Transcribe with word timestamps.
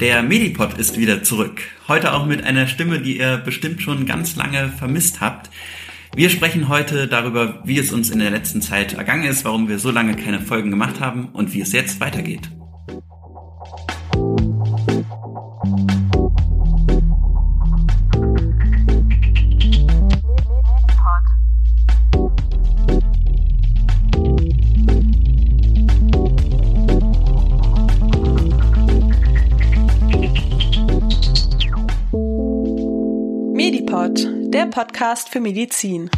Der 0.00 0.22
Medipod 0.22 0.78
ist 0.78 0.96
wieder 0.96 1.22
zurück. 1.22 1.60
Heute 1.88 2.14
auch 2.14 2.24
mit 2.24 2.42
einer 2.42 2.66
Stimme, 2.66 3.00
die 3.00 3.18
ihr 3.18 3.36
bestimmt 3.36 3.82
schon 3.82 4.06
ganz 4.06 4.36
lange 4.36 4.70
vermisst 4.70 5.20
habt. 5.20 5.50
Wir 6.16 6.30
sprechen 6.30 6.70
heute 6.70 7.06
darüber, 7.06 7.60
wie 7.64 7.78
es 7.78 7.92
uns 7.92 8.08
in 8.08 8.20
der 8.20 8.30
letzten 8.30 8.62
Zeit 8.62 8.94
ergangen 8.94 9.24
ist, 9.24 9.44
warum 9.44 9.68
wir 9.68 9.78
so 9.78 9.90
lange 9.90 10.16
keine 10.16 10.40
Folgen 10.40 10.70
gemacht 10.70 11.00
haben 11.00 11.28
und 11.34 11.52
wie 11.52 11.60
es 11.60 11.72
jetzt 11.72 12.00
weitergeht. 12.00 12.48
Podcast 35.04 35.28
für 35.28 35.40
Medizin. 35.40 36.08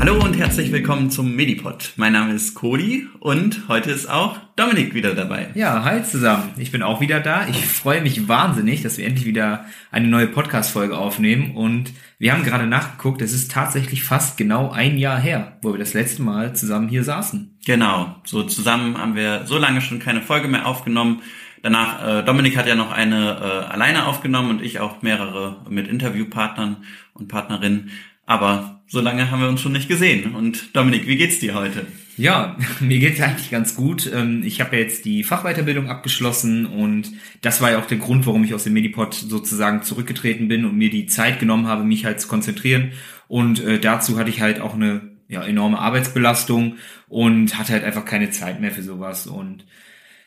Hallo 0.00 0.24
und 0.24 0.32
herzlich 0.38 0.72
willkommen 0.72 1.10
zum 1.10 1.36
Medipod. 1.36 1.92
Mein 1.96 2.14
Name 2.14 2.32
ist 2.32 2.54
Cody 2.54 3.06
und 3.20 3.68
heute 3.68 3.90
ist 3.90 4.08
auch 4.08 4.38
Dominik 4.56 4.94
wieder 4.94 5.14
dabei. 5.14 5.50
Ja, 5.54 5.84
hi 5.84 6.02
zusammen. 6.02 6.54
Ich 6.56 6.72
bin 6.72 6.82
auch 6.82 7.02
wieder 7.02 7.20
da. 7.20 7.46
Ich 7.48 7.66
freue 7.66 8.00
mich 8.00 8.28
wahnsinnig, 8.28 8.80
dass 8.80 8.96
wir 8.96 9.06
endlich 9.06 9.26
wieder 9.26 9.66
eine 9.90 10.08
neue 10.08 10.26
Podcast-Folge 10.26 10.96
aufnehmen 10.96 11.54
und 11.54 11.92
wir 12.18 12.32
haben 12.32 12.44
gerade 12.44 12.66
nachgeguckt, 12.66 13.20
es 13.20 13.34
ist 13.34 13.52
tatsächlich 13.52 14.04
fast 14.04 14.38
genau 14.38 14.70
ein 14.70 14.96
Jahr 14.96 15.20
her, 15.20 15.58
wo 15.60 15.72
wir 15.72 15.78
das 15.78 15.92
letzte 15.92 16.22
Mal 16.22 16.56
zusammen 16.56 16.88
hier 16.88 17.04
saßen. 17.04 17.58
Genau, 17.66 18.16
so 18.24 18.42
zusammen 18.44 18.96
haben 18.96 19.16
wir 19.16 19.44
so 19.44 19.58
lange 19.58 19.82
schon 19.82 19.98
keine 19.98 20.22
Folge 20.22 20.48
mehr 20.48 20.66
aufgenommen. 20.66 21.20
Danach, 21.62 22.20
äh, 22.20 22.24
Dominik 22.24 22.56
hat 22.56 22.66
ja 22.66 22.74
noch 22.74 22.90
eine 22.90 23.38
äh, 23.40 23.72
alleine 23.72 24.06
aufgenommen 24.06 24.50
und 24.50 24.62
ich 24.62 24.80
auch 24.80 25.02
mehrere 25.02 25.64
mit 25.68 25.88
Interviewpartnern 25.88 26.78
und 27.14 27.28
Partnerinnen. 27.28 27.90
Aber 28.26 28.82
so 28.86 29.00
lange 29.00 29.30
haben 29.30 29.40
wir 29.40 29.48
uns 29.48 29.60
schon 29.60 29.72
nicht 29.72 29.88
gesehen. 29.88 30.34
Und 30.34 30.76
Dominik, 30.76 31.06
wie 31.06 31.16
geht's 31.16 31.38
dir 31.38 31.54
heute? 31.54 31.86
Ja, 32.16 32.56
mir 32.80 32.98
geht's 32.98 33.20
eigentlich 33.20 33.50
ganz 33.50 33.74
gut. 33.74 34.10
Ähm, 34.12 34.42
ich 34.44 34.60
habe 34.60 34.76
ja 34.76 34.82
jetzt 34.82 35.04
die 35.04 35.24
Fachweiterbildung 35.24 35.88
abgeschlossen 35.88 36.66
und 36.66 37.12
das 37.40 37.60
war 37.60 37.70
ja 37.70 37.78
auch 37.78 37.86
der 37.86 37.98
Grund, 37.98 38.26
warum 38.26 38.44
ich 38.44 38.54
aus 38.54 38.64
dem 38.64 38.74
Medipod 38.74 39.14
sozusagen 39.14 39.82
zurückgetreten 39.82 40.48
bin 40.48 40.64
und 40.64 40.76
mir 40.76 40.90
die 40.90 41.06
Zeit 41.06 41.40
genommen 41.40 41.68
habe, 41.68 41.84
mich 41.84 42.04
halt 42.04 42.20
zu 42.20 42.28
konzentrieren. 42.28 42.92
Und 43.28 43.60
äh, 43.64 43.78
dazu 43.78 44.18
hatte 44.18 44.30
ich 44.30 44.40
halt 44.40 44.60
auch 44.60 44.74
eine 44.74 45.12
ja, 45.28 45.42
enorme 45.42 45.78
Arbeitsbelastung 45.78 46.76
und 47.08 47.58
hatte 47.58 47.72
halt 47.72 47.84
einfach 47.84 48.04
keine 48.04 48.30
Zeit 48.30 48.60
mehr 48.60 48.72
für 48.72 48.82
sowas. 48.82 49.26
Und 49.26 49.64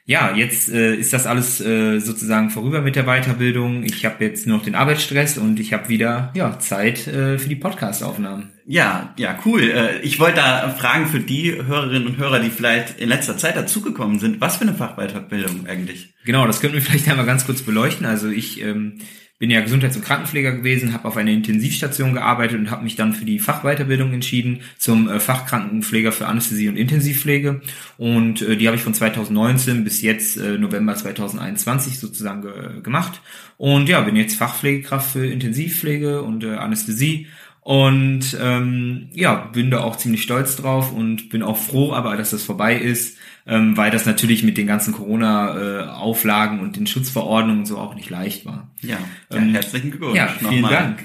ja, 0.05 0.35
jetzt 0.35 0.69
äh, 0.69 0.95
ist 0.95 1.13
das 1.13 1.25
alles 1.25 1.59
äh, 1.61 1.99
sozusagen 1.99 2.51
vorüber 2.51 2.81
mit 2.81 2.95
der 2.95 3.05
Weiterbildung. 3.05 3.83
Ich 3.83 4.05
habe 4.05 4.23
jetzt 4.23 4.45
nur 4.45 4.57
noch 4.57 4.63
den 4.63 4.75
Arbeitsstress 4.75 5.37
und 5.37 5.59
ich 5.59 5.73
habe 5.73 5.89
wieder 5.89 6.31
ja, 6.35 6.59
Zeit 6.59 7.07
äh, 7.07 7.39
für 7.39 7.49
die 7.49 7.55
Podcast-Aufnahmen. 7.55 8.54
Ja, 8.67 9.13
ja, 9.17 9.37
cool. 9.45 9.61
Äh, 9.61 10.01
ich 10.01 10.19
wollte 10.19 10.37
da 10.37 10.69
fragen 10.69 11.05
für 11.05 11.19
die 11.19 11.53
Hörerinnen 11.53 12.07
und 12.07 12.17
Hörer, 12.17 12.39
die 12.39 12.49
vielleicht 12.49 12.99
in 12.99 13.09
letzter 13.09 13.37
Zeit 13.37 13.55
dazugekommen 13.55 14.17
sind, 14.17 14.41
was 14.41 14.57
für 14.57 14.63
eine 14.63 14.73
Fachweiterbildung 14.73 15.67
eigentlich? 15.67 16.13
Genau, 16.25 16.47
das 16.47 16.61
könnten 16.61 16.75
wir 16.75 16.81
vielleicht 16.81 17.07
einmal 17.07 17.27
ganz 17.27 17.45
kurz 17.45 17.61
beleuchten. 17.61 18.07
Also 18.07 18.27
ich 18.27 18.61
ähm, 18.61 18.99
bin 19.37 19.51
ja 19.51 19.61
Gesundheits- 19.61 19.97
und 19.97 20.03
Krankenpfleger 20.03 20.53
gewesen, 20.53 20.93
habe 20.93 21.07
auf 21.07 21.17
einer 21.17 21.29
Intensivstation 21.29 22.13
gearbeitet 22.13 22.57
und 22.57 22.71
habe 22.71 22.83
mich 22.83 22.95
dann 22.95 23.13
für 23.13 23.25
die 23.25 23.37
Fachweiterbildung 23.37 24.13
entschieden 24.13 24.61
zum 24.79 25.09
äh, 25.09 25.19
Fachkrankenpfleger 25.19 26.11
für 26.11 26.25
Anästhesie 26.25 26.69
und 26.69 26.77
Intensivpflege. 26.77 27.61
Und 27.97 28.41
äh, 28.41 28.55
die 28.57 28.65
habe 28.65 28.77
ich 28.77 28.83
von 28.83 28.95
2019 28.95 29.83
bis 29.83 30.01
jetzt 30.01 30.37
äh, 30.37 30.57
November 30.57 30.95
2021 30.95 31.99
sozusagen 31.99 32.41
ge 32.41 32.81
gemacht. 32.81 33.21
Und 33.57 33.89
ja, 33.89 34.01
bin 34.01 34.15
jetzt 34.15 34.37
Fachpflegekraft 34.37 35.11
für 35.11 35.27
Intensivpflege 35.27 36.23
und 36.23 36.43
äh, 36.43 36.55
Anästhesie. 36.55 37.27
Und 37.65 38.37
ähm, 38.39 39.09
ja, 39.13 39.49
bin 39.51 39.71
da 39.71 39.79
auch 39.79 39.95
ziemlich 39.95 40.21
stolz 40.21 40.55
drauf 40.55 40.93
und 40.93 41.29
bin 41.29 41.41
auch 41.41 41.57
froh, 41.57 41.93
aber 41.93 42.15
dass 42.15 42.29
das 42.29 42.43
vorbei 42.43 42.75
ist, 42.75 43.17
ähm, 43.47 43.75
weil 43.75 43.89
das 43.89 44.05
natürlich 44.05 44.43
mit 44.43 44.55
den 44.55 44.67
ganzen 44.67 44.93
Corona-Auflagen 44.93 46.59
und 46.59 46.75
den 46.75 46.85
Schutzverordnungen 46.85 47.65
so 47.65 47.79
auch 47.79 47.95
nicht 47.95 48.11
leicht 48.11 48.45
war. 48.45 48.69
Ja, 48.81 48.99
ähm, 49.31 49.49
herzlichen 49.49 49.89
Glückwunsch. 49.89 50.15
Ja, 50.15 50.27
vielen 50.27 50.61
nochmal. 50.61 50.73
Dank. 50.73 51.03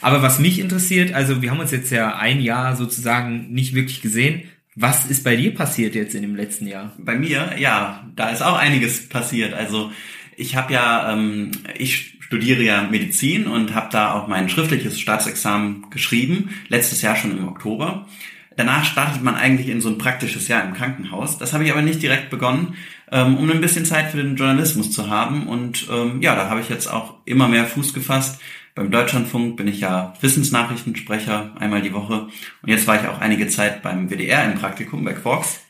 Aber 0.00 0.22
was 0.22 0.38
mich 0.38 0.60
interessiert, 0.60 1.12
also 1.12 1.42
wir 1.42 1.50
haben 1.50 1.60
uns 1.60 1.72
jetzt 1.72 1.90
ja 1.90 2.16
ein 2.16 2.40
Jahr 2.40 2.74
sozusagen 2.74 3.52
nicht 3.52 3.74
wirklich 3.74 4.00
gesehen. 4.00 4.44
Was 4.76 5.04
ist 5.04 5.24
bei 5.24 5.36
dir 5.36 5.54
passiert 5.54 5.94
jetzt 5.94 6.14
in 6.14 6.22
dem 6.22 6.36
letzten 6.36 6.66
Jahr? 6.66 6.94
Bei 6.96 7.16
mir, 7.16 7.50
ja, 7.58 8.08
da 8.16 8.30
ist 8.30 8.42
auch 8.42 8.56
einiges 8.56 9.10
passiert. 9.10 9.52
Also 9.52 9.92
ich 10.38 10.56
habe 10.56 10.72
ja, 10.72 11.12
ähm, 11.12 11.50
ich 11.76 12.17
studiere 12.28 12.62
ja 12.62 12.82
Medizin 12.82 13.46
und 13.46 13.74
habe 13.74 13.88
da 13.90 14.12
auch 14.12 14.28
mein 14.28 14.50
schriftliches 14.50 15.00
Staatsexamen 15.00 15.86
geschrieben, 15.88 16.50
letztes 16.68 17.00
Jahr 17.00 17.16
schon 17.16 17.36
im 17.36 17.48
Oktober. 17.48 18.06
Danach 18.54 18.84
startet 18.84 19.22
man 19.22 19.34
eigentlich 19.34 19.70
in 19.70 19.80
so 19.80 19.88
ein 19.88 19.96
praktisches 19.96 20.46
Jahr 20.46 20.62
im 20.62 20.74
Krankenhaus. 20.74 21.38
Das 21.38 21.54
habe 21.54 21.64
ich 21.64 21.72
aber 21.72 21.80
nicht 21.80 22.02
direkt 22.02 22.28
begonnen, 22.28 22.74
ähm, 23.10 23.38
um 23.38 23.50
ein 23.50 23.62
bisschen 23.62 23.86
Zeit 23.86 24.10
für 24.10 24.18
den 24.18 24.36
Journalismus 24.36 24.90
zu 24.90 25.08
haben. 25.08 25.46
Und 25.46 25.86
ähm, 25.90 26.20
ja, 26.20 26.34
da 26.34 26.50
habe 26.50 26.60
ich 26.60 26.68
jetzt 26.68 26.92
auch 26.92 27.14
immer 27.24 27.48
mehr 27.48 27.64
Fuß 27.64 27.94
gefasst. 27.94 28.42
Beim 28.74 28.90
Deutschlandfunk 28.90 29.56
bin 29.56 29.66
ich 29.66 29.80
ja 29.80 30.12
Wissensnachrichtensprecher 30.20 31.52
einmal 31.58 31.80
die 31.80 31.94
Woche. 31.94 32.26
Und 32.60 32.68
jetzt 32.68 32.86
war 32.86 33.00
ich 33.00 33.08
auch 33.08 33.20
einige 33.20 33.48
Zeit 33.48 33.82
beim 33.82 34.10
WDR 34.10 34.44
im 34.44 34.58
Praktikum 34.58 35.02
bei 35.02 35.14
Quarks. 35.14 35.60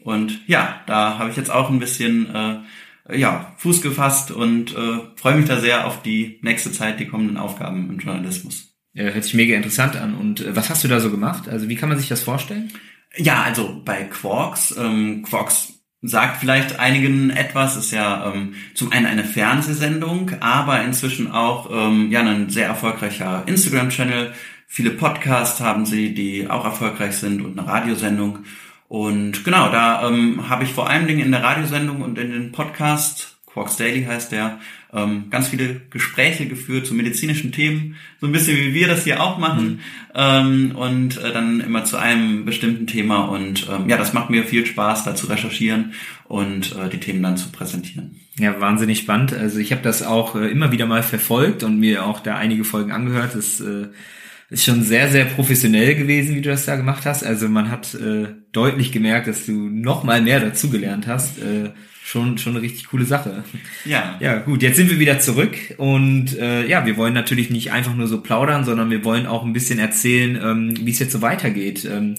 Und 0.00 0.40
ja, 0.46 0.80
da 0.86 1.18
habe 1.18 1.28
ich 1.28 1.36
jetzt 1.36 1.50
auch 1.50 1.68
ein 1.68 1.78
bisschen 1.78 2.34
äh, 2.34 2.56
ja, 3.12 3.54
Fuß 3.58 3.82
gefasst 3.82 4.30
und 4.30 4.74
äh, 4.74 4.98
freue 5.16 5.36
mich 5.36 5.46
da 5.46 5.60
sehr 5.60 5.86
auf 5.86 6.02
die 6.02 6.38
nächste 6.42 6.72
Zeit, 6.72 7.00
die 7.00 7.06
kommenden 7.06 7.36
Aufgaben 7.36 7.88
im 7.90 7.98
Journalismus. 7.98 8.74
Ja, 8.92 9.04
hört 9.04 9.24
sich 9.24 9.34
mega 9.34 9.54
interessant 9.54 9.96
an. 9.96 10.14
Und 10.14 10.40
äh, 10.40 10.56
was 10.56 10.70
hast 10.70 10.82
du 10.82 10.88
da 10.88 11.00
so 11.00 11.10
gemacht? 11.10 11.48
Also 11.48 11.68
wie 11.68 11.76
kann 11.76 11.88
man 11.88 11.98
sich 11.98 12.08
das 12.08 12.22
vorstellen? 12.22 12.72
Ja, 13.16 13.42
also 13.42 13.82
bei 13.84 14.04
Quarks, 14.04 14.74
ähm, 14.78 15.22
Quarks 15.22 15.74
sagt 16.02 16.38
vielleicht 16.38 16.78
einigen 16.78 17.30
etwas, 17.30 17.76
ist 17.76 17.90
ja 17.90 18.32
ähm, 18.32 18.54
zum 18.74 18.92
einen 18.92 19.06
eine 19.06 19.24
Fernsehsendung, 19.24 20.32
aber 20.40 20.82
inzwischen 20.82 21.30
auch 21.30 21.70
ähm, 21.70 22.10
ja 22.10 22.20
ein 22.20 22.50
sehr 22.50 22.66
erfolgreicher 22.66 23.44
Instagram-Channel. 23.46 24.32
Viele 24.66 24.90
Podcasts 24.90 25.60
haben 25.60 25.86
sie, 25.86 26.12
die 26.12 26.48
auch 26.50 26.64
erfolgreich 26.64 27.16
sind 27.16 27.42
und 27.42 27.58
eine 27.58 27.68
Radiosendung. 27.68 28.40
Und 28.88 29.44
genau, 29.44 29.70
da 29.70 30.08
ähm, 30.08 30.48
habe 30.48 30.64
ich 30.64 30.72
vor 30.72 30.88
allen 30.88 31.06
Dingen 31.06 31.20
in 31.20 31.32
der 31.32 31.42
Radiosendung 31.42 32.02
und 32.02 32.18
in 32.18 32.30
den 32.30 32.52
Podcast, 32.52 33.36
Quarks 33.46 33.76
Daily 33.76 34.04
heißt 34.04 34.32
der, 34.32 34.58
ähm, 34.92 35.24
ganz 35.30 35.48
viele 35.48 35.80
Gespräche 35.90 36.46
geführt 36.46 36.86
zu 36.86 36.94
medizinischen 36.94 37.52
Themen, 37.52 37.96
so 38.20 38.26
ein 38.26 38.32
bisschen 38.32 38.56
wie 38.56 38.74
wir 38.74 38.86
das 38.86 39.04
hier 39.04 39.22
auch 39.22 39.38
machen 39.38 39.66
mhm. 39.66 39.80
ähm, 40.14 40.76
und 40.76 41.16
äh, 41.18 41.32
dann 41.32 41.60
immer 41.60 41.84
zu 41.84 41.98
einem 41.98 42.44
bestimmten 42.44 42.86
Thema 42.86 43.24
und 43.24 43.68
ähm, 43.70 43.88
ja, 43.88 43.96
das 43.96 44.12
macht 44.12 44.30
mir 44.30 44.44
viel 44.44 44.64
Spaß, 44.66 45.04
da 45.04 45.14
zu 45.14 45.26
recherchieren 45.26 45.92
und 46.24 46.76
äh, 46.76 46.88
die 46.88 47.00
Themen 47.00 47.22
dann 47.22 47.36
zu 47.36 47.50
präsentieren. 47.50 48.20
Ja, 48.38 48.60
wahnsinnig 48.60 48.98
spannend. 48.98 49.32
Also 49.32 49.58
ich 49.58 49.72
habe 49.72 49.82
das 49.82 50.02
auch 50.02 50.36
äh, 50.36 50.48
immer 50.48 50.72
wieder 50.72 50.86
mal 50.86 51.02
verfolgt 51.02 51.62
und 51.62 51.78
mir 51.78 52.04
auch 52.04 52.20
da 52.20 52.36
einige 52.36 52.64
Folgen 52.64 52.92
angehört. 52.92 53.34
Das 53.34 53.60
äh, 53.60 53.88
ist 54.50 54.64
schon 54.64 54.82
sehr, 54.82 55.08
sehr 55.08 55.24
professionell 55.24 55.94
gewesen, 55.96 56.36
wie 56.36 56.40
du 56.40 56.50
das 56.50 56.66
da 56.66 56.76
gemacht 56.76 57.04
hast. 57.04 57.24
Also 57.24 57.48
man 57.48 57.70
hat 57.70 57.94
äh, 57.94 58.28
deutlich 58.56 58.92
gemerkt, 58.92 59.28
dass 59.28 59.46
du 59.46 59.52
noch 59.52 60.04
mal 60.04 60.22
mehr 60.22 60.40
dazugelernt 60.40 61.06
hast. 61.06 61.38
Äh, 61.38 61.70
schon, 62.02 62.38
schon 62.38 62.54
eine 62.54 62.62
richtig 62.62 62.86
coole 62.86 63.04
Sache. 63.04 63.42
Ja. 63.84 64.16
Ja, 64.20 64.38
gut, 64.38 64.62
jetzt 64.62 64.76
sind 64.76 64.90
wir 64.90 65.00
wieder 65.00 65.18
zurück 65.18 65.56
und 65.76 66.38
äh, 66.38 66.66
ja, 66.66 66.86
wir 66.86 66.96
wollen 66.96 67.14
natürlich 67.14 67.50
nicht 67.50 67.72
einfach 67.72 67.96
nur 67.96 68.06
so 68.06 68.20
plaudern, 68.20 68.64
sondern 68.64 68.90
wir 68.90 69.04
wollen 69.04 69.26
auch 69.26 69.44
ein 69.44 69.52
bisschen 69.52 69.80
erzählen, 69.80 70.38
ähm, 70.40 70.74
wie 70.86 70.90
es 70.92 71.00
jetzt 71.00 71.12
so 71.12 71.20
weitergeht. 71.20 71.84
Ähm, 71.84 72.14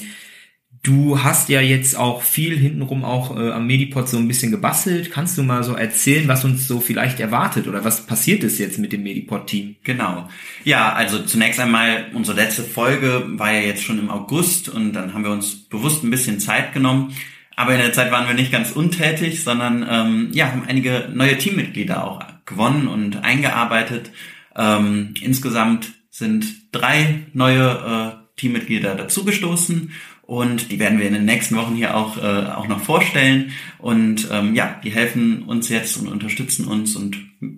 du 0.84 1.24
hast 1.24 1.50
ja 1.50 1.62
jetzt 1.62 1.98
auch 1.98 2.22
viel 2.22 2.58
hintenrum 2.58 3.04
auch 3.04 3.36
äh, 3.36 3.52
am 3.52 3.68
Medipod 3.68 4.08
so 4.08 4.18
ein 4.18 4.28
bisschen 4.28 4.52
gebastelt. 4.52 5.12
Kannst 5.12 5.38
du 5.38 5.44
mal 5.44 5.64
so 5.64 5.74
erzählen, 5.74 6.28
was 6.28 6.46
uns 6.46 6.68
so 6.68 6.80
vielleicht 6.80 7.20
erwartet 7.20 7.68
oder 7.68 7.84
was 7.84 8.06
passiert 8.06 8.44
ist 8.44 8.60
jetzt 8.60 8.80
mit 8.80 8.92
dem 8.92 9.04
Medipod-Team? 9.04 9.78
Genau. 9.84 10.30
Ja, 10.64 10.94
also 10.94 11.20
zunächst 11.20 11.60
einmal, 11.60 12.08
unsere 12.14 12.38
letzte 12.38 12.64
Folge 12.64 13.26
war 13.28 13.52
ja 13.52 13.62
jetzt 13.62 13.84
schon 13.84 14.00
im 14.00 14.10
August 14.10 14.70
und 14.70 14.94
dann 14.94 15.14
haben 15.14 15.24
wir 15.24 15.32
uns 15.32 15.68
bewusst 15.68 16.04
ein 16.04 16.12
bisschen 16.12 16.40
Zeit 16.40 16.74
genommen, 16.74 17.14
aber 17.56 17.74
in 17.74 17.80
der 17.80 17.94
Zeit 17.94 18.12
waren 18.12 18.28
wir 18.28 18.36
nicht 18.36 18.52
ganz 18.52 18.72
untätig, 18.72 19.44
sondern 19.44 19.86
ähm, 19.90 20.30
ja, 20.34 20.52
haben 20.52 20.64
einige 20.68 21.10
neue 21.14 21.38
Teammitglieder 21.38 22.04
auch 22.04 22.22
gewonnen 22.46 22.88
und 22.88 23.24
eingearbeitet. 23.24 24.12
Ähm, 24.56 25.16
insgesamt 25.22 25.92
sind 26.10 26.46
drei 26.72 27.26
neue 27.34 28.16
äh, 28.16 28.40
Teammitglieder 28.40 28.96
dazugestoßen 28.96 29.92
und 30.28 30.72
die 30.74 30.78
werden 30.80 31.00
wir 31.00 31.08
in 31.08 31.14
den 31.14 31.24
nächsten 31.24 31.56
Wochen 31.56 31.74
hier 31.74 31.96
auch, 31.96 32.18
äh, 32.18 32.48
auch 32.48 32.68
noch 32.68 32.82
vorstellen. 32.82 33.54
Und 33.78 34.28
ähm, 34.30 34.56
ja, 34.56 34.76
die 34.84 34.90
helfen 34.92 35.44
uns 35.44 35.70
jetzt 35.70 35.96
und 35.96 36.10
unterstützen 36.10 36.68
uns 36.68 36.98
und 36.98 37.16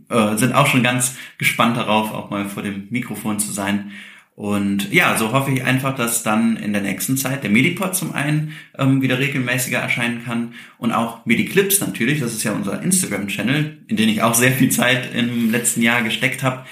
äh, 0.09 0.37
sind 0.37 0.53
auch 0.53 0.67
schon 0.67 0.83
ganz 0.83 1.17
gespannt 1.39 1.77
darauf, 1.77 2.13
auch 2.13 2.29
mal 2.29 2.47
vor 2.47 2.61
dem 2.61 2.85
Mikrofon 2.91 3.39
zu 3.39 3.51
sein. 3.51 3.89
Und 4.35 4.93
ja, 4.93 5.17
so 5.17 5.31
hoffe 5.33 5.51
ich 5.51 5.63
einfach, 5.63 5.95
dass 5.95 6.21
dann 6.21 6.57
in 6.57 6.71
der 6.71 6.83
nächsten 6.83 7.17
Zeit 7.17 7.41
der 7.41 7.49
Medipod 7.49 7.95
zum 7.95 8.13
einen 8.13 8.53
ähm, 8.77 9.01
wieder 9.01 9.17
regelmäßiger 9.17 9.79
erscheinen 9.79 10.23
kann 10.23 10.53
und 10.77 10.91
auch 10.91 11.25
Mediclips 11.25 11.81
natürlich, 11.81 12.19
das 12.19 12.33
ist 12.33 12.43
ja 12.43 12.53
unser 12.53 12.83
Instagram-Channel, 12.83 13.79
in 13.87 13.97
den 13.97 14.09
ich 14.09 14.21
auch 14.21 14.35
sehr 14.35 14.51
viel 14.51 14.69
Zeit 14.69 15.13
im 15.15 15.49
letzten 15.51 15.81
Jahr 15.81 16.03
gesteckt 16.03 16.43
habe. 16.43 16.65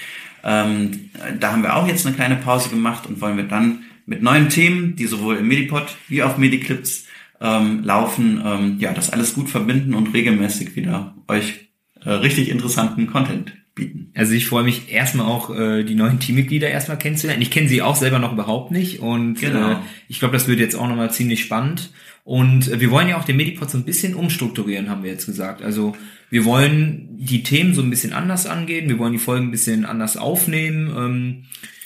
Ähm, 0.44 1.10
da 1.40 1.50
haben 1.50 1.62
wir 1.62 1.74
auch 1.74 1.88
jetzt 1.88 2.06
eine 2.06 2.14
kleine 2.14 2.36
Pause 2.36 2.70
gemacht 2.70 3.06
und 3.06 3.20
wollen 3.20 3.36
wir 3.36 3.44
dann 3.44 3.82
mit 4.08 4.22
neuen 4.22 4.48
Themen, 4.48 4.96
die 4.96 5.06
sowohl 5.06 5.36
im 5.36 5.48
Medipod 5.48 5.94
wie 6.08 6.22
auf 6.22 6.38
Mediclips 6.38 7.04
ähm, 7.40 7.84
laufen, 7.84 8.42
ähm, 8.44 8.76
ja, 8.80 8.92
das 8.92 9.10
alles 9.10 9.34
gut 9.34 9.50
verbinden 9.50 9.92
und 9.92 10.14
regelmäßig 10.14 10.74
wieder 10.76 11.14
euch 11.28 11.68
äh, 12.04 12.10
richtig 12.10 12.48
interessanten 12.48 13.06
Content 13.06 13.52
bieten. 13.74 14.10
Also 14.14 14.32
ich 14.32 14.46
freue 14.46 14.64
mich 14.64 14.90
erstmal 14.90 15.26
auch, 15.26 15.54
äh, 15.54 15.84
die 15.84 15.94
neuen 15.94 16.20
Teammitglieder 16.20 16.68
erstmal 16.70 16.98
kennenzulernen. 16.98 17.42
Ich 17.42 17.50
kenne 17.50 17.68
sie 17.68 17.82
auch 17.82 17.96
selber 17.96 18.18
noch 18.18 18.32
überhaupt 18.32 18.72
nicht 18.72 19.00
und 19.00 19.34
genau. 19.34 19.72
äh, 19.72 19.76
ich 20.08 20.18
glaube, 20.18 20.32
das 20.32 20.48
wird 20.48 20.58
jetzt 20.58 20.74
auch 20.74 20.88
nochmal 20.88 21.12
ziemlich 21.12 21.42
spannend. 21.42 21.90
Und 22.24 22.72
äh, 22.72 22.80
wir 22.80 22.90
wollen 22.90 23.10
ja 23.10 23.18
auch 23.18 23.24
den 23.24 23.36
Medipod 23.36 23.70
so 23.70 23.76
ein 23.76 23.84
bisschen 23.84 24.14
umstrukturieren, 24.14 24.88
haben 24.88 25.02
wir 25.02 25.10
jetzt 25.10 25.26
gesagt. 25.26 25.60
Also 25.60 25.94
wir 26.30 26.46
wollen 26.46 27.10
die 27.18 27.42
Themen 27.42 27.74
so 27.74 27.82
ein 27.82 27.90
bisschen 27.90 28.14
anders 28.14 28.46
angehen, 28.46 28.88
wir 28.88 28.98
wollen 28.98 29.12
die 29.12 29.18
Folgen 29.18 29.48
ein 29.48 29.50
bisschen 29.50 29.84
anders 29.84 30.16
aufnehmen. 30.16 30.92
Ähm, 30.96 31.44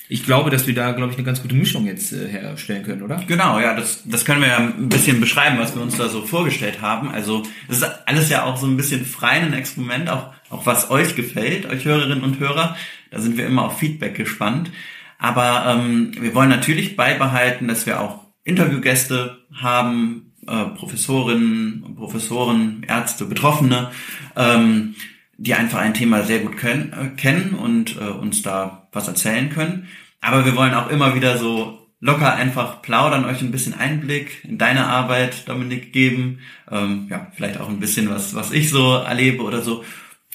ich 0.08 0.24
glaube, 0.24 0.50
dass 0.50 0.66
wir 0.66 0.74
da, 0.74 0.92
glaube 0.92 1.12
ich, 1.12 1.18
eine 1.18 1.24
ganz 1.24 1.42
gute 1.42 1.54
Mischung 1.54 1.86
jetzt 1.86 2.12
äh, 2.12 2.28
herstellen 2.28 2.82
können, 2.82 3.02
oder? 3.02 3.22
Genau, 3.26 3.58
ja, 3.58 3.74
das, 3.74 4.02
das 4.04 4.24
können 4.24 4.40
wir 4.40 4.48
ja 4.48 4.58
ein 4.58 4.88
bisschen 4.88 5.20
beschreiben, 5.20 5.58
was 5.58 5.74
wir 5.74 5.82
uns 5.82 5.96
da 5.96 6.08
so 6.08 6.22
vorgestellt 6.22 6.80
haben. 6.80 7.10
Also 7.10 7.42
das 7.68 7.78
ist 7.78 7.90
alles 8.06 8.28
ja 8.28 8.44
auch 8.44 8.56
so 8.56 8.66
ein 8.66 8.76
bisschen 8.76 9.04
frei 9.04 9.40
ein 9.40 9.52
Experiment, 9.52 10.10
auch, 10.10 10.32
auch 10.50 10.66
was 10.66 10.90
euch 10.90 11.14
gefällt, 11.14 11.66
euch 11.66 11.84
Hörerinnen 11.84 12.24
und 12.24 12.40
Hörer. 12.40 12.76
Da 13.10 13.20
sind 13.20 13.36
wir 13.36 13.46
immer 13.46 13.64
auf 13.64 13.78
Feedback 13.78 14.14
gespannt. 14.14 14.70
Aber 15.18 15.64
ähm, 15.68 16.12
wir 16.20 16.34
wollen 16.34 16.50
natürlich 16.50 16.96
beibehalten, 16.96 17.68
dass 17.68 17.86
wir 17.86 18.00
auch 18.00 18.20
Interviewgäste 18.44 19.38
haben, 19.54 20.32
äh, 20.46 20.64
Professorinnen, 20.76 21.94
Professoren, 21.96 22.84
Ärzte, 22.88 23.24
Betroffene, 23.24 23.92
ähm, 24.34 24.96
die 25.38 25.54
einfach 25.54 25.78
ein 25.78 25.94
Thema 25.94 26.24
sehr 26.24 26.40
gut 26.40 26.56
können, 26.56 26.92
äh, 26.92 27.16
kennen 27.16 27.54
und 27.54 27.96
äh, 27.96 28.08
uns 28.08 28.42
da 28.42 28.81
was 28.92 29.08
erzählen 29.08 29.50
können. 29.50 29.88
Aber 30.20 30.44
wir 30.44 30.54
wollen 30.54 30.74
auch 30.74 30.88
immer 30.88 31.14
wieder 31.14 31.38
so 31.38 31.82
locker 32.00 32.34
einfach 32.34 32.82
plaudern, 32.82 33.24
euch 33.24 33.40
ein 33.40 33.52
bisschen 33.52 33.74
Einblick 33.74 34.44
in 34.44 34.58
deine 34.58 34.86
Arbeit, 34.86 35.48
Dominik, 35.48 35.92
geben. 35.92 36.40
Ähm, 36.70 37.06
ja, 37.08 37.28
vielleicht 37.34 37.60
auch 37.60 37.68
ein 37.68 37.80
bisschen 37.80 38.10
was, 38.10 38.34
was 38.34 38.52
ich 38.52 38.70
so 38.70 38.96
erlebe 38.96 39.42
oder 39.42 39.62
so. 39.62 39.84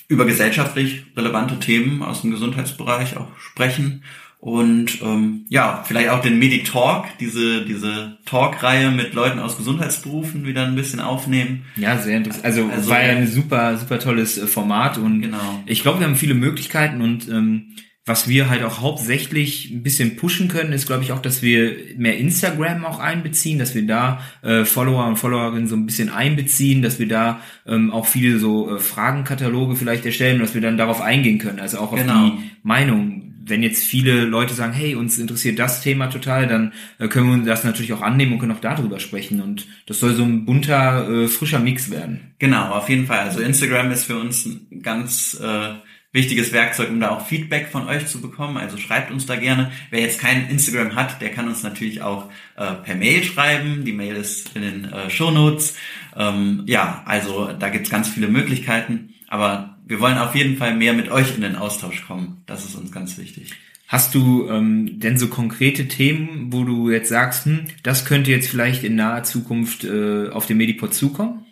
Über 0.08 0.26
gesellschaftlich 0.26 1.06
relevante 1.18 1.60
Themen 1.60 2.02
aus 2.02 2.22
dem 2.22 2.32
Gesundheitsbereich 2.32 3.18
auch 3.18 3.38
sprechen. 3.40 4.04
Und 4.40 5.02
ähm, 5.02 5.46
ja, 5.50 5.84
vielleicht 5.86 6.10
auch 6.10 6.22
den 6.22 6.40
Medi-Talk, 6.40 7.06
diese, 7.20 7.66
diese 7.66 8.18
Talk-Reihe 8.26 8.92
mit 8.92 9.14
Leuten 9.14 9.40
aus 9.40 9.58
Gesundheitsberufen 9.58 10.46
wieder 10.46 10.66
ein 10.66 10.76
bisschen 10.76 11.02
aufnehmen. 11.02 11.66
Ja, 11.76 11.98
sehr 11.98 12.18
interessant. 12.18 12.46
Also, 12.46 12.70
also 12.70 12.90
war 12.90 13.04
ja 13.04 13.18
ein 13.18 13.28
super, 13.28 13.78
super 13.78 14.00
tolles 14.00 14.38
äh, 14.38 14.48
Format 14.48 15.00
und 15.00 15.22
genau. 15.22 15.64
ich 15.66 15.82
glaube, 15.82 16.00
wir 16.00 16.08
haben 16.08 16.16
viele 16.16 16.36
Möglichkeiten 16.36 17.02
und 17.02 17.28
ähm, 17.28 17.74
was 18.08 18.30
wir 18.30 18.50
halt 18.50 18.64
auch 18.64 18.80
hauptsächlich 18.80 19.70
ein 19.70 19.84
bisschen 19.84 20.16
pushen 20.16 20.48
können, 20.48 20.72
ist, 20.72 20.88
glaube 20.88 21.04
ich, 21.04 21.12
auch, 21.12 21.22
dass 21.22 21.42
wir 21.42 21.76
mehr 21.98 22.18
Instagram 22.18 22.86
auch 22.86 23.00
einbeziehen, 23.00 23.60
dass 23.60 23.76
wir 23.76 23.86
da 23.86 24.22
äh, 24.42 24.64
Follower 24.64 25.06
und 25.06 25.18
Followerinnen 25.18 25.68
so 25.68 25.76
ein 25.76 25.86
bisschen 25.86 26.10
einbeziehen, 26.10 26.82
dass 26.82 27.00
wir 27.00 27.10
da 27.10 27.42
ähm, 27.66 27.92
auch 27.92 28.06
viele 28.06 28.40
so 28.40 28.74
äh, 28.74 28.80
Fragenkataloge 28.80 29.76
vielleicht 29.76 30.06
erstellen, 30.06 30.40
dass 30.40 30.54
wir 30.54 30.62
dann 30.62 30.78
darauf 30.78 31.02
eingehen 31.02 31.38
können, 31.38 31.60
also 31.60 31.80
auch 31.80 31.92
auf 31.92 32.00
genau. 32.00 32.30
die 32.30 32.44
Meinung. 32.64 33.24
Wenn 33.50 33.64
jetzt 33.64 33.84
viele 33.84 34.24
Leute 34.26 34.54
sagen, 34.54 34.74
hey, 34.74 34.96
uns 34.96 35.18
interessiert 35.20 35.60
das 35.60 35.82
Thema 35.82 36.08
total, 36.08 36.48
dann 36.48 36.74
äh, 37.00 37.10
können 37.10 37.44
wir 37.44 37.46
das 37.46 37.66
natürlich 37.66 37.92
auch 37.92 38.02
annehmen 38.02 38.34
und 38.34 38.40
können 38.40 38.54
auch 38.54 38.62
darüber 38.62 39.00
sprechen. 39.00 39.42
Und 39.42 39.68
das 39.86 40.00
soll 40.00 40.16
so 40.16 40.24
ein 40.24 40.46
bunter, 40.46 41.10
äh, 41.10 41.28
frischer 41.28 41.60
Mix 41.60 41.90
werden. 41.90 42.34
Genau, 42.40 42.72
auf 42.72 42.88
jeden 42.90 43.06
Fall. 43.06 43.20
Also 43.20 43.42
Instagram 43.42 43.92
ist 43.92 44.06
für 44.06 44.18
uns 44.18 44.46
ein 44.46 44.82
ganz 44.82 45.40
äh, 45.42 45.76
wichtiges 46.14 46.52
Werkzeug, 46.54 46.90
um 46.90 47.00
da 47.00 47.12
auch 47.12 47.26
Feedback 47.26 47.68
von 47.68 47.88
euch 47.88 48.08
zu 48.08 48.22
bekommen. 48.22 48.58
Also 48.58 48.78
schreibt 48.78 49.12
uns 49.12 49.26
da 49.26 49.36
gerne. 49.36 49.72
Wer 49.90 50.02
jetzt 50.02 50.20
kein 50.20 50.50
Instagram 50.50 50.96
hat, 50.96 51.22
der 51.22 51.32
kann 51.32 51.48
uns 51.48 51.64
natürlich 51.64 52.02
auch 52.02 52.30
äh, 52.56 52.74
per 52.74 52.96
Mail 52.96 53.24
schreiben. 53.24 53.86
Die 53.86 53.94
Mail 53.94 54.16
ist 54.16 54.56
in 54.56 54.62
den 54.62 54.86
äh, 54.86 55.10
Show 55.10 55.32
Notes. 55.32 55.76
Ähm, 56.16 56.64
ja, 56.66 57.04
also 57.06 57.52
da 57.52 57.70
gibt's 57.70 57.90
ganz 57.90 58.08
viele 58.08 58.28
Möglichkeiten. 58.28 59.14
Aber 59.28 59.78
wir 59.86 60.00
wollen 60.00 60.18
auf 60.18 60.36
jeden 60.36 60.58
Fall 60.58 60.76
mehr 60.76 60.94
mit 60.94 61.10
euch 61.12 61.36
in 61.36 61.42
den 61.42 61.56
Austausch 61.56 62.06
kommen. 62.06 62.42
Das 62.46 62.66
ist 62.66 62.76
uns 62.76 62.92
ganz 62.92 63.18
wichtig. 63.18 63.54
Hast 63.88 64.16
du 64.16 64.50
ähm, 64.50 65.00
denn 65.00 65.18
so 65.18 65.28
konkrete 65.28 65.88
Themen, 65.88 66.52
wo 66.52 66.66
du 66.66 66.90
jetzt 66.90 67.08
sagst, 67.08 67.46
hm, 67.46 67.66
das 67.84 68.06
könnte 68.06 68.32
jetzt 68.32 68.50
vielleicht 68.50 68.84
in 68.84 68.96
naher 68.96 69.24
Zukunft 69.24 69.86
äh, 69.86 70.30
auf 70.30 70.46
dem 70.46 70.58
Medipod 70.58 70.94
zukommen? 70.94 71.46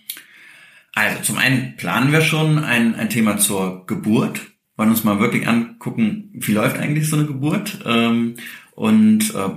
Also 0.96 1.22
zum 1.22 1.38
einen 1.38 1.76
planen 1.76 2.14
wir 2.14 2.22
schon 2.22 2.58
ein, 2.58 2.96
ein 2.96 3.10
Thema 3.10 3.38
zur 3.38 3.86
Geburt, 3.86 4.40
wollen 4.78 4.90
uns 4.90 5.04
mal 5.04 5.20
wirklich 5.20 5.46
angucken, 5.48 6.30
wie 6.34 6.54
läuft 6.54 6.78
eigentlich 6.78 7.10
so 7.10 7.18
eine 7.18 7.26
Geburt. 7.26 7.80
Ähm, 7.86 8.36
und 8.72 9.36
äh, 9.36 9.50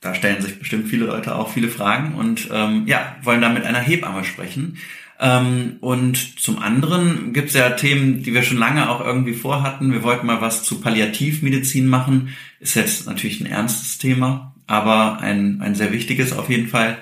da 0.00 0.14
stellen 0.14 0.42
sich 0.42 0.58
bestimmt 0.58 0.88
viele 0.88 1.06
Leute 1.06 1.36
auch 1.36 1.52
viele 1.52 1.68
Fragen 1.68 2.14
und 2.14 2.48
ähm, 2.52 2.84
ja, 2.86 3.16
wollen 3.22 3.40
da 3.40 3.50
mit 3.50 3.64
einer 3.64 3.78
Hebamme 3.78 4.24
sprechen. 4.24 4.78
Ähm, 5.20 5.76
und 5.80 6.40
zum 6.40 6.58
anderen 6.58 7.32
gibt 7.32 7.48
es 7.48 7.54
ja 7.54 7.70
Themen, 7.70 8.24
die 8.24 8.34
wir 8.34 8.42
schon 8.42 8.58
lange 8.58 8.90
auch 8.90 9.00
irgendwie 9.00 9.34
vorhatten. 9.34 9.92
Wir 9.92 10.02
wollten 10.02 10.26
mal 10.26 10.40
was 10.40 10.64
zu 10.64 10.80
Palliativmedizin 10.80 11.86
machen. 11.86 12.34
Ist 12.58 12.74
jetzt 12.74 13.06
natürlich 13.06 13.40
ein 13.40 13.46
ernstes 13.46 13.98
Thema, 13.98 14.56
aber 14.66 15.20
ein, 15.20 15.60
ein 15.60 15.76
sehr 15.76 15.92
wichtiges 15.92 16.32
auf 16.32 16.50
jeden 16.50 16.66
Fall. 16.66 16.98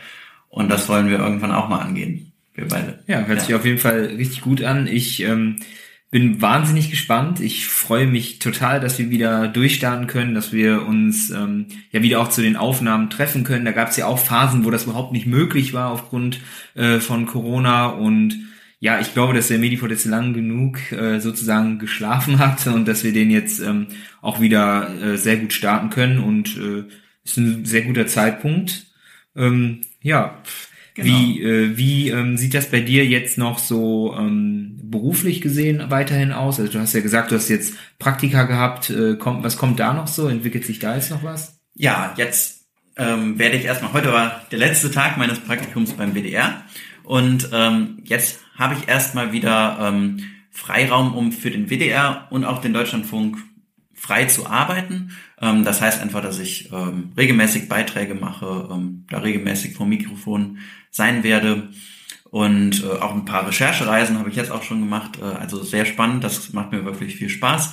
Und 0.51 0.69
das 0.69 0.89
wollen 0.91 1.09
wir 1.09 1.21
irgendwann 1.21 1.53
auch 1.53 1.69
mal 1.69 1.81
angehen. 1.81 2.28
Wir 2.59 2.67
beide. 2.67 2.99
Ja, 3.07 3.25
hört 3.25 3.39
ja. 3.39 3.45
sich 3.45 3.55
auf 3.55 3.65
jeden 3.65 3.79
Fall 3.79 4.07
richtig 4.17 4.41
gut 4.41 4.65
an. 4.65 4.89
Ich 4.89 5.23
ähm, 5.23 5.57
bin 6.11 6.43
wahnsinnig 6.43 6.91
gespannt. 6.91 7.39
Ich 7.39 7.69
freue 7.69 8.09
mich 8.09 8.41
total, 8.41 8.81
dass 8.81 8.99
wir 8.99 9.11
wieder 9.11 9.47
durchstarten 9.47 10.09
können, 10.09 10.35
dass 10.35 10.53
wir 10.53 10.85
uns 10.85 11.31
ähm, 11.31 11.67
ja 11.93 12.03
wieder 12.03 12.21
auch 12.21 12.31
zu 12.31 12.43
den 12.43 12.57
Aufnahmen 12.57 13.11
treffen 13.11 13.45
können. 13.45 13.65
Da 13.65 13.71
gab 13.71 13.91
es 13.91 13.97
ja 13.97 14.07
auch 14.07 14.19
Phasen, 14.19 14.65
wo 14.65 14.73
das 14.73 14.85
überhaupt 14.85 15.13
nicht 15.13 15.27
möglich 15.27 15.73
war 15.73 15.93
aufgrund 15.93 16.41
äh, 16.75 16.99
von 16.99 17.27
Corona 17.27 17.87
und 17.87 18.37
ja, 18.81 19.01
ich 19.01 19.13
glaube, 19.13 19.35
dass 19.35 19.49
der 19.49 19.59
Medipod 19.59 19.91
jetzt 19.91 20.05
lang 20.05 20.35
genug 20.35 20.93
äh, 20.93 21.21
sozusagen 21.21 21.79
geschlafen 21.79 22.39
hat 22.41 22.67
und 22.67 22.89
dass 22.89 23.05
wir 23.05 23.13
den 23.13 23.31
jetzt 23.31 23.61
ähm, 23.61 23.87
auch 24.21 24.41
wieder 24.41 24.91
äh, 25.01 25.17
sehr 25.17 25.37
gut 25.37 25.53
starten 25.53 25.91
können 25.91 26.19
und 26.19 26.57
äh, 26.57 26.85
ist 27.25 27.37
ein 27.37 27.65
sehr 27.65 27.83
guter 27.83 28.09
Zeitpunkt. 28.09 28.87
Ähm, 29.37 29.83
ja, 30.01 30.43
Genau. 30.99 31.17
Wie, 31.17 31.41
äh, 31.41 31.77
wie 31.77 32.09
ähm, 32.09 32.37
sieht 32.37 32.55
das 32.55 32.73
bei 32.73 32.81
dir 32.81 33.07
jetzt 33.07 33.39
noch 33.39 33.61
so 33.61 34.17
ähm, 34.19 34.81
beruflich 34.83 35.41
gesehen 35.41 35.85
weiterhin 35.91 36.33
aus? 36.33 36.59
Also 36.59 36.73
du 36.73 36.81
hast 36.81 36.93
ja 36.93 37.01
gesagt, 37.01 37.31
du 37.31 37.37
hast 37.37 37.49
jetzt 37.49 37.75
Praktika 38.01 38.43
gehabt. 38.43 38.91
Äh, 38.91 39.15
kommt, 39.15 39.45
was 39.45 39.57
kommt 39.57 39.79
da 39.79 39.93
noch 39.93 40.09
so? 40.09 40.27
Entwickelt 40.27 40.65
sich 40.65 40.81
da 40.81 40.97
jetzt 40.97 41.13
noch 41.13 41.23
was? 41.23 41.61
Ja, 41.75 42.15
jetzt 42.17 42.67
ähm, 42.97 43.39
werde 43.39 43.57
ich 43.57 43.65
erstmal, 43.65 43.93
heute 43.93 44.13
war 44.13 44.43
der 44.51 44.59
letzte 44.59 44.91
Tag 44.91 45.17
meines 45.19 45.39
Praktikums 45.39 45.93
beim 45.93 46.15
WDR 46.15 46.65
und 47.05 47.49
ähm, 47.53 47.99
jetzt 48.03 48.41
habe 48.57 48.75
ich 48.75 48.89
erstmal 48.89 49.31
wieder 49.31 49.79
ähm, 49.81 50.25
Freiraum, 50.51 51.15
um 51.15 51.31
für 51.31 51.53
den 51.53 51.71
WDR 51.71 52.27
und 52.31 52.45
auch 52.45 52.61
den 52.61 52.73
Deutschlandfunk 52.73 53.39
frei 53.95 54.25
zu 54.25 54.49
arbeiten. 54.49 55.13
Ähm, 55.41 55.65
das 55.65 55.81
heißt 55.81 56.01
einfach, 56.01 56.23
dass 56.23 56.39
ich 56.39 56.71
ähm, 56.73 57.13
regelmäßig 57.17 57.69
Beiträge 57.69 58.15
mache, 58.15 58.69
ähm, 58.71 59.05
da 59.11 59.19
regelmäßig 59.19 59.75
vom 59.75 59.89
Mikrofon 59.89 60.59
sein 60.91 61.23
werde. 61.23 61.69
Und 62.31 62.85
äh, 62.85 62.87
auch 62.87 63.15
ein 63.15 63.25
paar 63.25 63.47
Recherchereisen 63.47 64.19
habe 64.19 64.31
ich 64.31 64.37
jetzt 64.37 64.51
auch 64.51 64.63
schon 64.63 64.81
gemacht. 64.81 65.19
Äh, 65.21 65.25
also 65.25 65.63
sehr 65.63 65.87
spannend, 65.87 66.25
das 66.25 66.53
macht 66.53 66.73
mir 66.73 66.85
wirklich 66.85 67.17
viel 67.17 67.29
Spaß. 67.29 67.73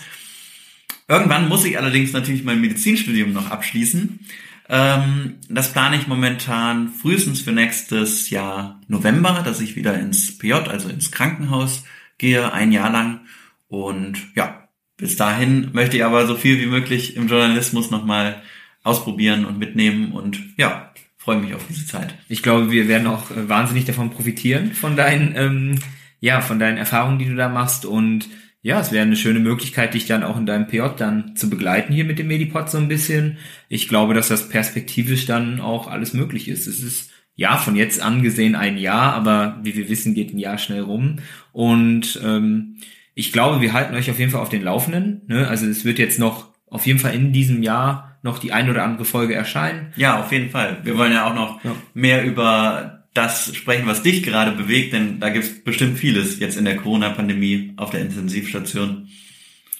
Irgendwann 1.08 1.50
muss 1.50 1.66
ich 1.66 1.78
allerdings 1.78 2.14
natürlich 2.14 2.44
mein 2.44 2.62
Medizinstudium 2.62 3.34
noch 3.34 3.52
abschließen. 3.52 4.20
Ähm, 4.68 5.36
das 5.50 5.72
plane 5.72 5.98
ich 5.98 6.08
momentan 6.08 6.90
frühestens 6.90 7.42
für 7.42 7.52
nächstes 7.52 8.30
Jahr 8.30 8.82
November, 8.88 9.42
dass 9.46 9.62
ich 9.62 9.76
wieder 9.76 10.00
ins 10.00 10.38
PJ, 10.38 10.54
also 10.54 10.90
ins 10.90 11.12
Krankenhaus 11.12 11.84
gehe, 12.18 12.52
ein 12.52 12.72
Jahr 12.72 12.92
lang. 12.92 13.22
Und 13.68 14.18
ja, 14.36 14.65
bis 14.98 15.16
dahin 15.16 15.70
möchte 15.74 15.98
ich 15.98 16.04
aber 16.04 16.26
so 16.28 16.36
viel 16.36 16.60
wie 16.60 16.68
möglich 16.68 17.16
im 17.16 17.28
Journalismus 17.28 17.92
nochmal 17.92 18.42
ausprobieren 18.84 19.46
und 19.46 19.60
mitnehmen 19.60 20.12
und 20.12 20.40
ja, 20.58 20.94
freue 21.18 21.40
mich 21.40 21.56
auf 21.56 21.66
diese 21.68 21.88
Zeit. 21.88 22.16
Ich 22.30 22.44
glaube, 22.44 22.72
wir 22.72 22.88
werden 22.88 23.08
auch 23.08 23.32
äh, 23.32 23.50
wahnsinnig 23.50 23.86
davon 23.86 24.12
profitieren, 24.12 24.74
von 24.74 24.96
deinen, 24.96 25.34
ähm, 25.36 25.80
ja, 26.20 26.42
von 26.42 26.60
deinen 26.60 26.78
Erfahrungen, 26.78 27.20
die 27.20 27.26
du 27.26 27.36
da 27.36 27.50
machst 27.50 27.86
und 27.86 28.30
ja, 28.62 28.80
es 28.80 28.92
wäre 28.92 29.06
eine 29.06 29.16
schöne 29.16 29.40
Möglichkeit, 29.40 29.94
dich 29.94 30.08
dann 30.08 30.24
auch 30.24 30.38
in 30.38 30.48
deinem 30.48 30.66
PJ 30.66 30.82
dann 30.98 31.36
zu 31.36 31.52
begleiten 31.52 31.94
hier 31.94 32.04
mit 32.04 32.18
dem 32.18 32.28
Medipod 32.28 32.68
so 32.70 32.80
ein 32.80 32.88
bisschen. 32.88 33.38
Ich 33.70 33.88
glaube, 33.88 34.16
dass 34.16 34.28
das 34.28 34.50
perspektivisch 34.50 35.28
dann 35.28 35.62
auch 35.62 35.88
alles 35.88 36.14
möglich 36.14 36.48
ist. 36.48 36.66
Es 36.66 36.82
ist 36.82 37.12
ja 37.36 37.58
von 37.58 37.76
jetzt 37.76 38.02
an 38.02 38.24
gesehen 38.24 38.56
ein 38.56 38.80
Jahr, 38.80 39.14
aber 39.14 39.60
wie 39.62 39.76
wir 39.76 39.88
wissen, 39.88 40.16
geht 40.16 40.34
ein 40.34 40.40
Jahr 40.40 40.58
schnell 40.58 40.82
rum. 40.82 41.18
Und 41.52 42.20
ähm, 42.24 42.78
ich 43.16 43.32
glaube, 43.32 43.62
wir 43.62 43.74
halten 43.74 43.96
euch 43.96 44.12
auf 44.12 44.20
jeden 44.20 44.32
Fall 44.32 44.42
auf 44.42 44.50
den 44.50 44.62
Laufenden. 44.64 45.22
Ne? 45.28 45.48
Also 45.48 45.66
es 45.66 45.86
wird 45.86 45.98
jetzt 46.00 46.20
noch 46.20 46.50
auf 46.68 46.86
jeden 46.86 47.00
Fall 47.00 47.14
in 47.16 47.32
diesem 47.34 47.64
Jahr 47.64 48.18
noch 48.22 48.40
die 48.40 48.52
ein 48.52 48.70
oder 48.70 48.84
andere 48.84 49.06
Folge 49.06 49.34
erscheinen. 49.36 49.94
Ja, 49.96 50.20
auf 50.20 50.32
jeden 50.32 50.50
Fall. 50.50 50.80
Wir 50.84 50.98
wollen 50.98 51.14
ja 51.14 51.26
auch 51.30 51.36
noch 51.36 51.64
Ja. 51.64 51.76
mehr 51.94 52.24
über 52.26 53.04
das 53.14 53.56
sprechen, 53.56 53.88
was 53.88 54.04
dich 54.04 54.24
gerade 54.24 54.52
bewegt, 54.52 54.92
denn 54.92 55.20
da 55.22 55.30
gibt 55.30 55.46
es 55.46 55.64
bestimmt 55.64 55.98
vieles 55.98 56.40
jetzt 56.40 56.58
in 56.58 56.66
der 56.66 56.76
Corona-Pandemie 56.76 57.74
auf 57.78 57.92
der 57.92 58.02
Intensivstation. 58.02 59.08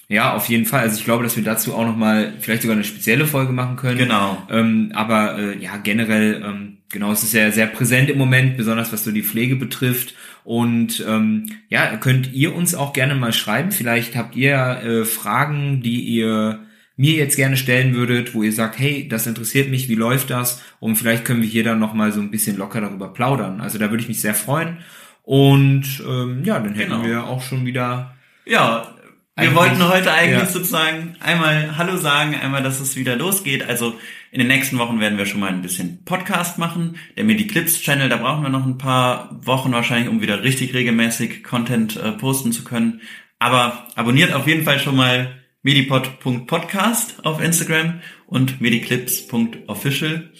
Ja, 0.08 0.34
auf 0.34 0.48
jeden 0.48 0.64
Fall. 0.64 0.80
Also 0.80 0.98
ich 0.98 1.04
glaube, 1.04 1.24
dass 1.24 1.36
wir 1.36 1.42
dazu 1.44 1.74
auch 1.74 1.84
nochmal 1.84 2.34
vielleicht 2.38 2.62
sogar 2.62 2.76
eine 2.76 2.84
spezielle 2.84 3.26
Folge 3.26 3.52
machen 3.52 3.76
können. 3.76 3.98
Genau. 3.98 4.40
Ähm, 4.50 4.92
aber 4.94 5.36
äh, 5.38 5.58
ja, 5.58 5.76
generell, 5.78 6.42
ähm, 6.46 6.78
genau, 6.90 7.10
es 7.12 7.24
ist 7.24 7.34
ja 7.34 7.50
sehr 7.50 7.66
präsent 7.66 8.08
im 8.08 8.16
Moment, 8.16 8.56
besonders 8.56 8.92
was 8.92 9.02
so 9.04 9.10
die 9.10 9.24
Pflege 9.24 9.56
betrifft. 9.56 10.14
Und 10.46 11.04
ähm, 11.06 11.46
ja, 11.68 11.96
könnt 11.96 12.32
ihr 12.32 12.54
uns 12.54 12.76
auch 12.76 12.92
gerne 12.92 13.16
mal 13.16 13.32
schreiben. 13.32 13.72
Vielleicht 13.72 14.14
habt 14.14 14.36
ihr 14.36 14.54
äh, 14.54 15.04
Fragen, 15.04 15.82
die 15.82 16.00
ihr 16.02 16.60
mir 16.96 17.14
jetzt 17.14 17.34
gerne 17.34 17.56
stellen 17.56 17.94
würdet, 17.96 18.32
wo 18.32 18.44
ihr 18.44 18.52
sagt, 18.52 18.78
hey, 18.78 19.08
das 19.08 19.26
interessiert 19.26 19.68
mich, 19.70 19.88
wie 19.88 19.96
läuft 19.96 20.30
das? 20.30 20.62
Und 20.78 20.94
vielleicht 20.94 21.24
können 21.24 21.42
wir 21.42 21.48
hier 21.48 21.64
dann 21.64 21.80
nochmal 21.80 22.12
so 22.12 22.20
ein 22.20 22.30
bisschen 22.30 22.56
locker 22.56 22.80
darüber 22.80 23.12
plaudern. 23.12 23.60
Also 23.60 23.76
da 23.78 23.90
würde 23.90 24.02
ich 24.04 24.08
mich 24.08 24.20
sehr 24.20 24.34
freuen. 24.34 24.78
Und 25.24 26.00
ähm, 26.08 26.44
ja, 26.44 26.60
dann 26.60 26.74
hätten 26.76 26.92
Genau. 26.92 27.04
wir 27.04 27.24
auch 27.24 27.42
schon 27.42 27.66
wieder 27.66 28.14
Ja, 28.44 28.94
wir 29.38 29.54
wollten 29.54 29.86
heute 29.86 30.12
eigentlich 30.12 30.38
ja. 30.38 30.46
sozusagen 30.46 31.16
einmal 31.20 31.76
Hallo 31.76 31.96
sagen, 31.96 32.36
einmal, 32.36 32.62
dass 32.62 32.78
es 32.80 32.94
wieder 32.96 33.16
losgeht. 33.16 33.68
Also 33.68 33.96
in 34.36 34.40
den 34.40 34.48
nächsten 34.48 34.76
Wochen 34.76 35.00
werden 35.00 35.16
wir 35.16 35.24
schon 35.24 35.40
mal 35.40 35.48
ein 35.48 35.62
bisschen 35.62 36.04
Podcast 36.04 36.58
machen. 36.58 36.98
Der 37.16 37.24
Midi-Clips-Channel, 37.24 38.10
da 38.10 38.18
brauchen 38.18 38.42
wir 38.42 38.50
noch 38.50 38.66
ein 38.66 38.76
paar 38.76 39.30
Wochen 39.46 39.72
wahrscheinlich, 39.72 40.10
um 40.10 40.20
wieder 40.20 40.42
richtig 40.42 40.74
regelmäßig 40.74 41.42
Content 41.42 41.96
äh, 41.96 42.12
posten 42.12 42.52
zu 42.52 42.62
können. 42.62 43.00
Aber 43.38 43.86
abonniert 43.94 44.34
auf 44.34 44.46
jeden 44.46 44.64
Fall 44.64 44.78
schon 44.78 44.94
mal 44.94 45.36
medipod.podcast 45.62 47.24
auf 47.24 47.42
Instagram 47.42 48.02
und 48.26 48.60
mediclips.official. 48.60 50.30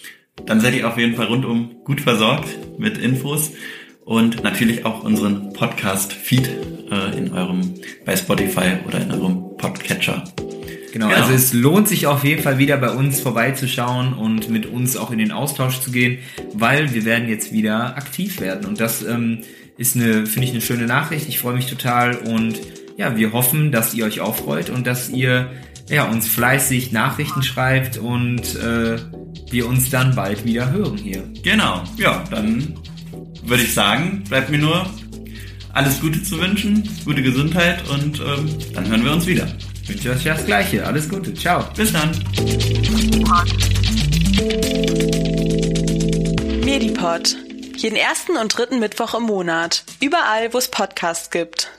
Dann 0.44 0.60
seid 0.60 0.74
ihr 0.74 0.86
auf 0.86 0.98
jeden 0.98 1.16
Fall 1.16 1.28
rundum 1.28 1.82
gut 1.82 2.02
versorgt 2.02 2.78
mit 2.78 2.98
Infos 2.98 3.52
und 4.04 4.44
natürlich 4.44 4.84
auch 4.84 5.04
unseren 5.04 5.54
Podcast-Feed 5.54 6.50
äh, 6.90 7.16
in 7.16 7.32
eurem, 7.32 7.80
bei 8.04 8.14
Spotify 8.14 8.74
oder 8.86 9.00
in 9.00 9.10
eurem 9.10 9.56
Podcatcher. 9.56 10.22
Genau, 10.96 11.08
Genau. 11.08 11.20
also 11.20 11.34
es 11.34 11.52
lohnt 11.52 11.88
sich 11.88 12.06
auf 12.06 12.24
jeden 12.24 12.42
Fall 12.42 12.56
wieder 12.56 12.78
bei 12.78 12.88
uns 12.88 13.20
vorbeizuschauen 13.20 14.14
und 14.14 14.48
mit 14.48 14.64
uns 14.64 14.96
auch 14.96 15.10
in 15.10 15.18
den 15.18 15.30
Austausch 15.30 15.80
zu 15.80 15.90
gehen, 15.90 16.20
weil 16.54 16.94
wir 16.94 17.04
werden 17.04 17.28
jetzt 17.28 17.52
wieder 17.52 17.98
aktiv 17.98 18.40
werden 18.40 18.64
und 18.64 18.80
das 18.80 19.02
ähm, 19.02 19.40
ist 19.76 19.94
eine, 19.94 20.24
finde 20.24 20.46
ich, 20.48 20.52
eine 20.52 20.62
schöne 20.62 20.86
Nachricht. 20.86 21.28
Ich 21.28 21.38
freue 21.38 21.54
mich 21.54 21.66
total 21.66 22.14
und 22.16 22.58
ja, 22.96 23.14
wir 23.14 23.34
hoffen, 23.34 23.72
dass 23.72 23.92
ihr 23.92 24.06
euch 24.06 24.20
auch 24.20 24.36
freut 24.36 24.70
und 24.70 24.86
dass 24.86 25.10
ihr 25.10 25.50
ja, 25.90 26.08
uns 26.08 26.26
fleißig 26.28 26.92
Nachrichten 26.92 27.42
schreibt 27.42 27.98
und 27.98 28.56
äh, 28.56 28.96
wir 29.50 29.68
uns 29.68 29.90
dann 29.90 30.14
bald 30.16 30.46
wieder 30.46 30.70
hören 30.70 30.96
hier. 30.96 31.24
Genau, 31.42 31.84
ja, 31.98 32.24
dann 32.30 32.72
würde 33.44 33.64
ich 33.64 33.74
sagen, 33.74 34.24
bleibt 34.30 34.48
mir 34.48 34.56
nur 34.58 34.86
alles 35.74 36.00
Gute 36.00 36.22
zu 36.22 36.40
wünschen, 36.40 36.88
gute 37.04 37.20
Gesundheit 37.22 37.86
und 37.90 38.18
ähm, 38.18 38.48
dann 38.72 38.88
hören 38.88 39.04
wir 39.04 39.12
uns 39.12 39.26
wieder. 39.26 39.46
Ich 39.88 39.94
wünsche 39.94 40.10
euch 40.10 40.24
das 40.24 40.44
Gleiche. 40.44 40.84
Alles 40.84 41.08
Gute. 41.08 41.32
Ciao. 41.32 41.64
Bis 41.76 41.92
dann. 41.92 42.10
Medipod. 46.64 47.36
Jeden 47.76 47.96
ersten 47.96 48.36
und 48.36 48.56
dritten 48.56 48.80
Mittwoch 48.80 49.14
im 49.14 49.22
Monat. 49.22 49.84
Überall, 50.00 50.52
wo 50.52 50.58
es 50.58 50.68
Podcasts 50.68 51.30
gibt. 51.30 51.70